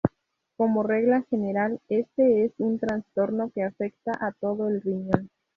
[0.57, 5.29] Como regla general, este es un trastorno que afecta a todo el riñón.